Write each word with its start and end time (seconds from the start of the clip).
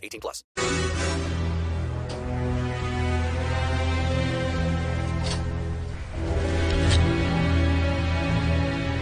18 0.00 0.20
plus. 0.20 0.44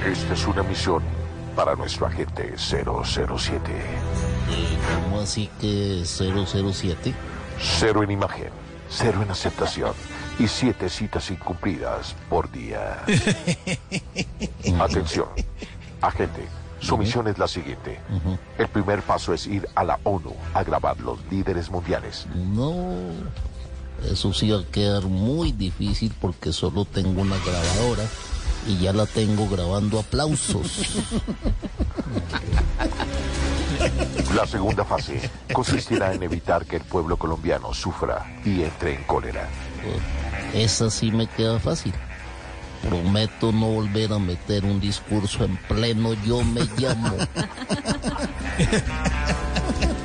Esta 0.04 0.32
es 0.32 0.46
una 0.46 0.62
misión 0.62 1.02
para 1.54 1.74
nuestro 1.74 2.06
agente 2.06 2.54
007. 2.56 3.60
¿Y 4.48 5.04
cómo 5.04 5.20
así 5.20 5.50
que 5.60 6.02
007? 6.04 7.12
Cero 7.60 8.02
en 8.02 8.12
imagen, 8.12 8.50
cero 8.88 9.20
en 9.22 9.30
aceptación 9.30 9.92
y 10.38 10.46
siete 10.46 10.88
citas 10.88 11.30
incumplidas 11.30 12.14
por 12.30 12.50
día. 12.50 13.02
Atención, 14.80 15.28
agente. 16.00 16.48
Su 16.88 16.96
misión 16.96 17.28
es 17.28 17.36
la 17.36 17.46
siguiente. 17.46 18.00
El 18.56 18.68
primer 18.68 19.02
paso 19.02 19.34
es 19.34 19.46
ir 19.46 19.68
a 19.74 19.84
la 19.84 19.98
ONU 20.04 20.34
a 20.54 20.64
grabar 20.64 20.98
los 21.00 21.18
líderes 21.30 21.70
mundiales. 21.70 22.26
No, 22.34 22.96
eso 24.10 24.32
sí 24.32 24.50
va 24.50 24.60
a 24.60 24.64
quedar 24.64 25.04
muy 25.04 25.52
difícil 25.52 26.14
porque 26.18 26.50
solo 26.50 26.86
tengo 26.86 27.20
una 27.20 27.36
grabadora 27.36 28.04
y 28.66 28.78
ya 28.78 28.94
la 28.94 29.04
tengo 29.04 29.46
grabando 29.50 29.98
aplausos. 30.00 31.02
La 34.34 34.46
segunda 34.46 34.84
fase 34.84 35.30
consistirá 35.52 36.12
en 36.12 36.22
evitar 36.22 36.64
que 36.66 36.76
el 36.76 36.82
pueblo 36.82 37.16
colombiano 37.16 37.72
sufra 37.72 38.40
y 38.44 38.62
entre 38.62 38.94
en 38.94 39.04
cólera. 39.04 39.48
Esa 40.52 40.90
sí 40.90 41.10
me 41.10 41.26
queda 41.26 41.58
fácil. 41.58 41.92
Prometo 42.82 43.52
no 43.52 43.72
volver 43.72 44.12
a 44.12 44.18
meter 44.18 44.64
un 44.64 44.80
discurso 44.80 45.44
en 45.44 45.56
pleno 45.68 46.14
yo 46.24 46.42
me 46.44 46.62
llamo. 46.78 47.16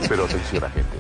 Pero 0.08 0.26
atención, 0.26 0.64
agente. 0.64 0.98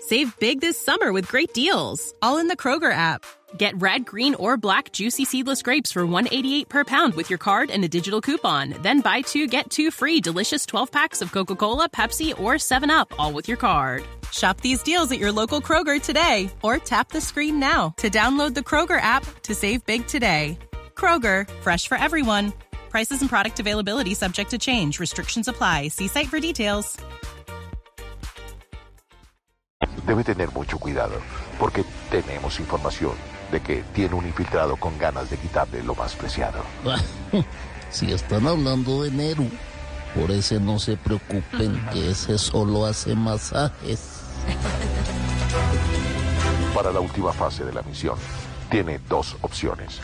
Save 0.00 0.38
big 0.38 0.60
this 0.60 0.78
summer 0.78 1.12
with 1.12 1.28
great 1.28 1.52
deals, 1.54 2.12
all 2.20 2.38
in 2.38 2.48
the 2.48 2.56
Kroger 2.56 2.92
app. 2.92 3.24
Get 3.56 3.80
red, 3.80 4.04
green, 4.04 4.34
or 4.34 4.56
black 4.56 4.92
juicy 4.92 5.24
seedless 5.24 5.62
grapes 5.62 5.92
for 5.92 6.04
188 6.04 6.68
per 6.68 6.84
pound 6.84 7.14
with 7.14 7.30
your 7.30 7.38
card 7.38 7.70
and 7.70 7.82
a 7.84 7.88
digital 7.88 8.20
coupon. 8.20 8.74
Then 8.82 9.00
buy 9.00 9.22
two 9.22 9.46
get 9.46 9.70
two 9.70 9.90
free 9.90 10.20
delicious 10.20 10.66
12 10.66 10.92
packs 10.92 11.22
of 11.22 11.32
Coca-Cola, 11.32 11.88
Pepsi, 11.88 12.38
or 12.38 12.54
7-Up 12.54 13.14
all 13.18 13.32
with 13.32 13.48
your 13.48 13.56
card. 13.56 14.02
Shop 14.30 14.60
these 14.60 14.82
deals 14.82 15.10
at 15.10 15.18
your 15.18 15.32
local 15.32 15.60
Kroger 15.60 16.02
today 16.02 16.50
or 16.62 16.78
tap 16.78 17.10
the 17.10 17.20
screen 17.20 17.58
now 17.58 17.94
to 17.98 18.10
download 18.10 18.54
the 18.54 18.60
Kroger 18.60 19.00
app 19.00 19.24
to 19.42 19.54
save 19.54 19.86
big 19.86 20.06
today. 20.06 20.58
Kroger, 21.04 21.46
fresh 21.60 21.86
for 21.86 21.98
everyone. 21.98 22.54
Prices 22.88 23.20
and 23.20 23.28
product 23.28 23.60
availability 23.60 24.14
subject 24.14 24.50
to 24.52 24.56
change. 24.56 24.98
Restrictions 24.98 25.48
apply. 25.48 25.88
See 25.88 26.08
site 26.08 26.28
for 26.28 26.40
details. 26.40 26.96
Debe 30.06 30.24
tener 30.24 30.50
mucho 30.54 30.78
cuidado, 30.78 31.20
porque 31.58 31.84
tenemos 32.10 32.58
información 32.58 33.12
de 33.52 33.60
que 33.60 33.84
tiene 33.94 34.14
un 34.14 34.24
infiltrado 34.26 34.76
con 34.76 34.96
ganas 34.98 35.28
de 35.28 35.36
quitarle 35.36 35.82
lo 35.82 35.94
más 35.94 36.14
preciado. 36.14 36.62
si 37.90 38.10
están 38.10 38.46
hablando 38.46 39.02
de 39.02 39.10
Neru, 39.10 39.50
por 40.14 40.30
ese 40.30 40.58
no 40.58 40.78
se 40.78 40.96
preocupen 40.96 41.84
que 41.92 42.12
ese 42.12 42.38
solo 42.38 42.86
hace 42.86 43.14
masajes. 43.14 44.22
Para 46.74 46.90
la 46.92 47.00
última 47.00 47.32
fase 47.34 47.62
de 47.62 47.74
la 47.74 47.82
misión, 47.82 48.16
tiene 48.70 48.98
dos 49.06 49.36
opciones. 49.42 50.00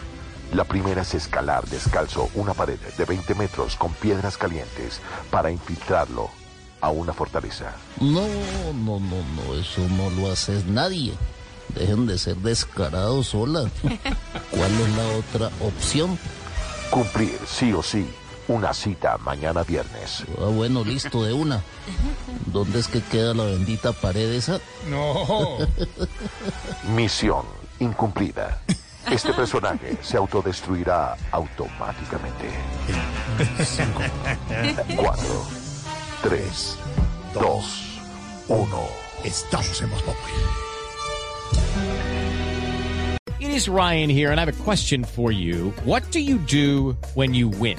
La 0.52 0.64
primera 0.64 1.02
es 1.02 1.14
escalar 1.14 1.64
descalzo 1.66 2.28
una 2.34 2.54
pared 2.54 2.78
de 2.78 3.04
20 3.04 3.34
metros 3.36 3.76
con 3.76 3.92
piedras 3.94 4.36
calientes 4.36 5.00
para 5.30 5.50
infiltrarlo 5.50 6.28
a 6.80 6.90
una 6.90 7.12
fortaleza. 7.12 7.72
No, 8.00 8.26
no, 8.72 8.98
no, 8.98 9.22
no, 9.36 9.54
eso 9.54 9.86
no 9.90 10.10
lo 10.10 10.32
hace 10.32 10.62
nadie. 10.66 11.12
Dejen 11.68 12.06
de 12.06 12.18
ser 12.18 12.36
descarados 12.36 13.28
sola. 13.28 13.70
¿Cuál 14.50 14.72
es 14.72 14.96
la 14.96 15.06
otra 15.18 15.56
opción? 15.64 16.18
Cumplir 16.90 17.38
sí 17.46 17.72
o 17.72 17.82
sí 17.82 18.08
una 18.48 18.74
cita 18.74 19.18
mañana 19.18 19.62
viernes. 19.62 20.24
Ah, 20.40 20.46
bueno, 20.46 20.82
listo, 20.82 21.22
de 21.22 21.32
una. 21.32 21.62
¿Dónde 22.46 22.80
es 22.80 22.88
que 22.88 23.00
queda 23.00 23.34
la 23.34 23.44
bendita 23.44 23.92
pared 23.92 24.32
esa? 24.32 24.58
No. 24.88 25.58
Misión 26.96 27.44
incumplida. 27.78 28.60
Este 29.10 29.32
personaje 29.32 29.96
se 30.02 30.16
autodestruirá 30.16 31.16
automáticamente. 31.32 32.48
Cuatro, 34.96 35.46
tres, 36.22 36.76
dos, 37.34 38.00
uno. 38.48 38.86
Estamos 39.24 39.82
en 39.82 39.90
Voz. 39.90 40.04
It 43.40 43.50
is 43.50 43.68
Ryan 43.68 44.08
here, 44.08 44.30
and 44.30 44.38
I 44.38 44.44
have 44.44 44.48
a 44.48 44.64
question 44.64 45.02
for 45.02 45.32
you. 45.32 45.72
What 45.84 46.02
do 46.12 46.20
you 46.20 46.38
do 46.38 46.96
when 47.14 47.34
you 47.34 47.48
win? 47.48 47.78